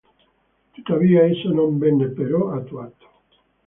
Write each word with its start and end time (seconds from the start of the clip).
Tuttavia 0.73 1.25
esso 1.27 1.49
non 1.53 1.77
venne 1.77 2.07
però 2.07 2.53
attuato. 2.53 3.09